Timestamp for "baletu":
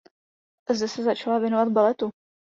1.69-2.09